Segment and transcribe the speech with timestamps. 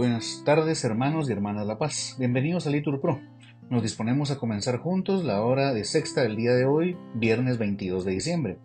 [0.00, 2.16] Buenas tardes hermanos y hermanas La Paz.
[2.18, 3.20] Bienvenidos a Litur Pro.
[3.68, 8.06] Nos disponemos a comenzar juntos la hora de sexta del día de hoy, viernes 22
[8.06, 8.58] de diciembre.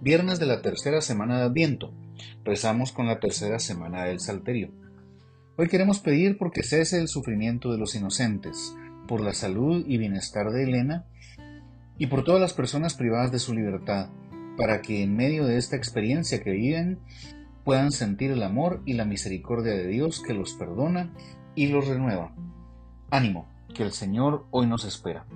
[0.00, 1.92] Viernes de la tercera semana de Adviento.
[2.44, 4.70] Rezamos con la tercera semana del Salterio.
[5.56, 8.72] Hoy queremos pedir porque cese el sufrimiento de los inocentes,
[9.08, 11.06] por la salud y bienestar de Elena
[11.98, 14.10] y por todas las personas privadas de su libertad,
[14.56, 17.00] para que en medio de esta experiencia que viven
[17.68, 21.12] puedan sentir el amor y la misericordia de Dios que los perdona
[21.54, 22.32] y los renueva.
[23.10, 25.26] Ánimo, que el Señor hoy nos espera.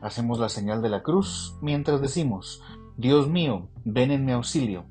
[0.00, 2.62] Hacemos la señal de la cruz mientras decimos,
[2.96, 4.84] Dios mío, ven en mi auxilio.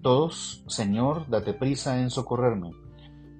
[0.00, 2.70] Todos, Señor, date prisa en socorrerme.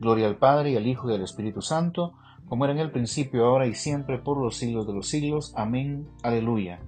[0.00, 2.14] Gloria al Padre y al Hijo y al Espíritu Santo,
[2.48, 5.52] como era en el principio, ahora y siempre, por los siglos de los siglos.
[5.54, 6.08] Amén.
[6.24, 6.80] Aleluya.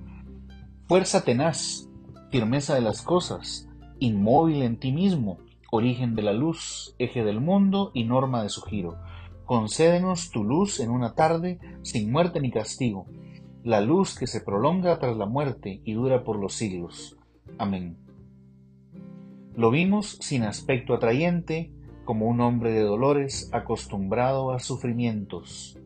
[0.88, 1.88] Fuerza tenaz,
[2.33, 5.39] firmeza de las cosas, inmóvil en ti mismo,
[5.70, 8.97] origen de la luz, eje del mundo y norma de su giro.
[9.44, 13.06] Concédenos tu luz en una tarde sin muerte ni castigo,
[13.62, 17.16] la luz que se prolonga tras la muerte y dura por los siglos.
[17.58, 17.97] Amén.
[19.55, 21.72] Lo vimos sin aspecto atrayente,
[22.05, 25.78] como un hombre de dolores acostumbrado a sufrimientos.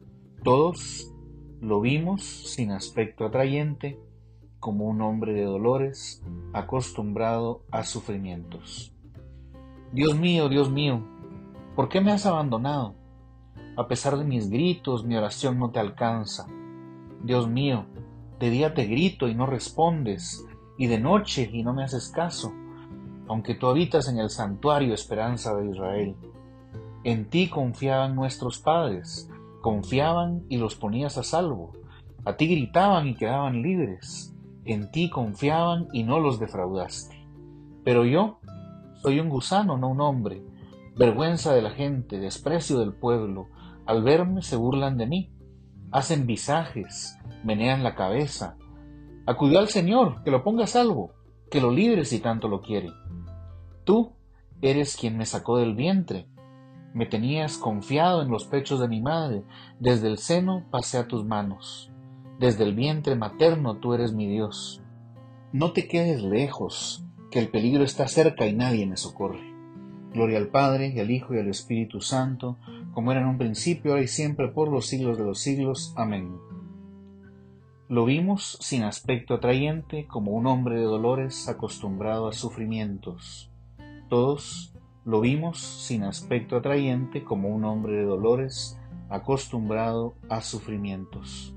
[0.43, 1.15] Todos
[1.61, 3.99] lo vimos sin aspecto atrayente,
[4.61, 6.23] como un hombre de dolores,
[6.53, 8.93] acostumbrado a sufrimientos.
[9.91, 11.03] Dios mío, Dios mío,
[11.75, 12.95] ¿por qué me has abandonado?
[13.77, 16.47] A pesar de mis gritos, mi oración no te alcanza.
[17.25, 17.87] Dios mío,
[18.39, 22.53] de día te grito y no respondes, y de noche y no me haces caso,
[23.29, 26.17] aunque tú habitas en el santuario esperanza de Israel.
[27.03, 29.31] En ti confiaban nuestros padres,
[29.63, 31.73] confiaban y los ponías a salvo.
[32.27, 34.35] A ti gritaban y quedaban libres
[34.73, 37.17] en ti confiaban y no los defraudaste.
[37.85, 38.39] Pero yo
[39.03, 40.43] soy un gusano, no un hombre,
[40.97, 43.49] vergüenza de la gente, desprecio del pueblo.
[43.87, 45.33] Al verme se burlan de mí,
[45.91, 48.57] hacen visajes, menean la cabeza.
[49.27, 51.13] Acudió al Señor, que lo ponga a salvo,
[51.51, 52.91] que lo libre si tanto lo quiere.
[53.85, 54.13] Tú
[54.61, 56.29] eres quien me sacó del vientre.
[56.93, 59.45] Me tenías confiado en los pechos de mi madre,
[59.79, 61.91] desde el seno pasé a tus manos.
[62.41, 64.81] Desde el vientre materno tú eres mi Dios.
[65.53, 69.43] No te quedes lejos, que el peligro está cerca y nadie me socorre.
[70.15, 72.57] Gloria al Padre, y al Hijo, y al Espíritu Santo,
[72.95, 75.93] como era en un principio, ahora y siempre, por los siglos de los siglos.
[75.99, 76.39] Amén.
[77.91, 83.51] Lo vimos sin aspecto atrayente, como un hombre de dolores acostumbrado a sufrimientos.
[84.09, 84.73] Todos
[85.05, 88.79] lo vimos sin aspecto atrayente, como un hombre de dolores
[89.11, 91.55] acostumbrado a sufrimientos.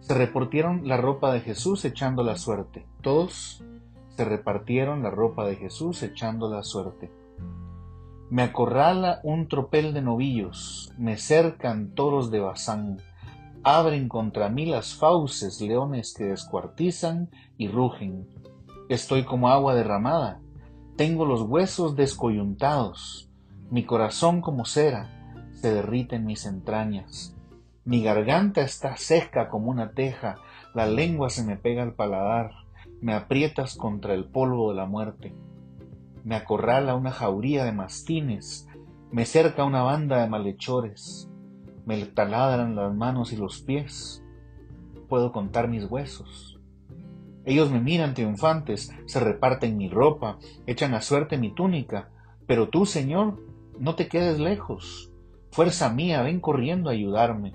[0.00, 2.86] Se repartieron la ropa de Jesús echando la suerte.
[3.02, 3.62] Todos
[4.16, 7.10] se repartieron la ropa de Jesús echando la suerte.
[8.30, 12.98] Me acorrala un tropel de novillos, me cercan toros de Bazán,
[13.64, 18.28] abren contra mí las fauces leones que descuartizan y rugen.
[18.88, 20.40] Estoy como agua derramada,
[20.96, 23.28] tengo los huesos descoyuntados,
[23.70, 25.08] mi corazón como cera,
[25.54, 27.34] se derrite en mis entrañas.
[27.90, 30.36] Mi garganta está seca como una teja,
[30.74, 32.52] la lengua se me pega al paladar,
[33.00, 35.34] me aprietas contra el polvo de la muerte.
[36.22, 38.68] Me acorrala una jauría de mastines,
[39.10, 41.28] me cerca una banda de malhechores,
[41.84, 44.22] me taladran las manos y los pies.
[45.08, 46.60] Puedo contar mis huesos.
[47.44, 52.08] Ellos me miran triunfantes, se reparten mi ropa, echan a suerte mi túnica,
[52.46, 53.44] pero tú, Señor,
[53.80, 55.12] no te quedes lejos.
[55.50, 57.52] Fuerza mía, ven corriendo a ayudarme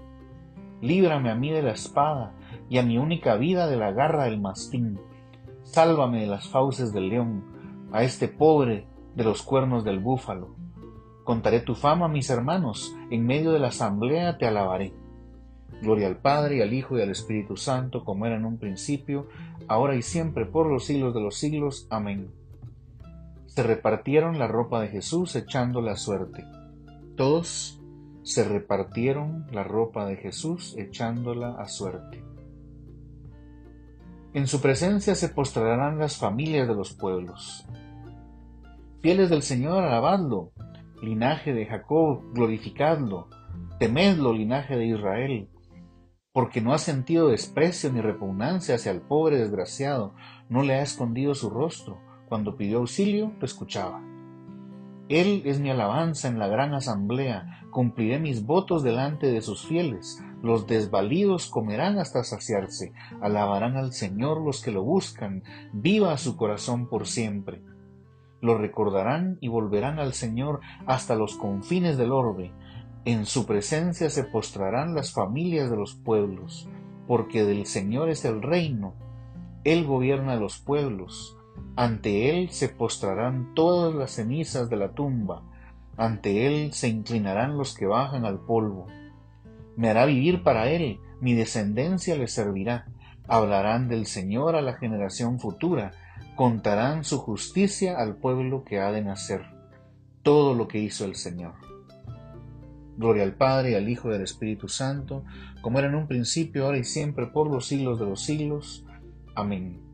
[0.85, 2.33] líbrame a mí de la espada
[2.69, 4.99] y a mi única vida de la garra del mastín.
[5.63, 7.43] Sálvame de las fauces del león,
[7.91, 8.85] a este pobre
[9.15, 10.55] de los cuernos del búfalo.
[11.23, 14.93] Contaré tu fama a mis hermanos, en medio de la asamblea te alabaré.
[15.81, 19.27] Gloria al Padre, y al Hijo, y al Espíritu Santo, como era en un principio,
[19.67, 21.87] ahora y siempre, por los siglos de los siglos.
[21.89, 22.31] Amén.
[23.47, 26.45] Se repartieron la ropa de Jesús echando la suerte.
[27.15, 27.81] Todos
[28.25, 32.23] se repartieron la ropa de Jesús echándola a suerte.
[34.33, 37.67] En su presencia se postrarán las familias de los pueblos.
[39.01, 40.51] Fieles del Señor, alabadlo.
[41.03, 43.29] Linaje de Jacob, glorificadlo.
[43.79, 45.47] Temedlo, linaje de Israel.
[46.33, 50.15] Porque no ha sentido desprecio ni repugnancia hacia el pobre desgraciado,
[50.49, 52.01] no le ha escondido su rostro.
[52.27, 54.14] Cuando pidió auxilio, lo escuchaba.
[55.07, 60.19] Él es mi alabanza en la gran asamblea, cumpliré mis votos delante de sus fieles.
[60.41, 62.91] Los desvalidos comerán hasta saciarse,
[63.21, 65.43] alabarán al Señor los que lo buscan,
[65.73, 67.61] viva su corazón por siempre.
[68.41, 72.51] lo recordarán y volverán al Señor hasta los confines del orbe.
[73.03, 76.69] En su presencia se postrarán las familias de los pueblos,
[77.07, 78.93] porque del Señor es el reino.
[79.63, 81.37] Él gobierna los pueblos.
[81.75, 85.43] Ante Él se postrarán todas las cenizas de la tumba.
[85.97, 88.87] Ante Él se inclinarán los que bajan al polvo.
[89.75, 92.87] Me hará vivir para Él, mi descendencia le servirá.
[93.27, 95.91] Hablarán del Señor a la generación futura
[96.35, 99.45] contarán su justicia al pueblo que ha de nacer,
[100.21, 101.53] todo lo que hizo el Señor.
[102.97, 105.23] Gloria al Padre, al Hijo y al Espíritu Santo,
[105.61, 108.85] como era en un principio, ahora y siempre, por los siglos de los siglos.
[109.33, 109.84] Amén.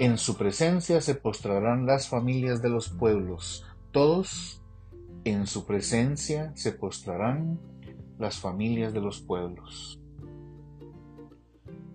[0.00, 4.62] En su presencia se postrarán las familias de los pueblos, todos
[5.24, 7.58] en su presencia se postrarán
[8.16, 9.98] las familias de los pueblos.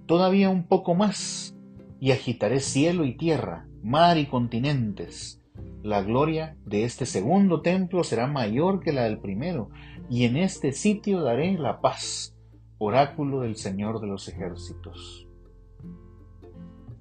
[0.05, 1.55] Todavía un poco más,
[2.01, 5.41] y agitaré cielo y tierra, mar y continentes.
[5.81, 9.69] La gloria de este segundo templo será mayor que la del primero,
[10.09, 12.35] y en este sitio daré la paz,
[12.79, 15.29] oráculo del Señor de los ejércitos.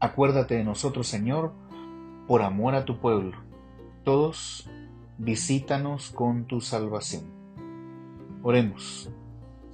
[0.02, 1.52] Acuérdate de nosotros, Señor,
[2.26, 3.36] por amor a tu pueblo.
[4.02, 4.68] Todos
[5.16, 7.22] visítanos con tu salvación.
[8.42, 9.08] Oremos.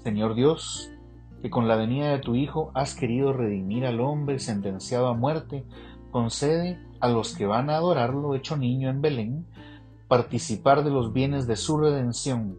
[0.04, 0.90] Señor Dios,
[1.40, 5.64] que con la venida de tu Hijo has querido redimir al hombre sentenciado a muerte,
[6.10, 9.46] concede a los que van a adorarlo hecho niño en Belén,
[10.08, 12.58] participar de los bienes de su redención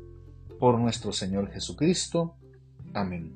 [0.59, 2.33] por nuestro Señor Jesucristo.
[2.95, 3.31] Amén.